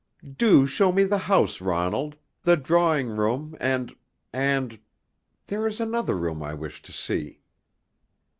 "Do 0.35 0.65
show 0.65 0.91
me 0.91 1.03
the 1.03 1.19
house, 1.29 1.61
Ronald 1.61 2.15
the 2.41 2.57
drawing 2.57 3.07
room, 3.09 3.55
and 3.59 3.95
and 4.33 4.79
there 5.45 5.67
is 5.67 5.79
another 5.79 6.17
room 6.17 6.41
I 6.41 6.55
wish 6.55 6.81
to 6.81 6.91
see." 6.91 7.41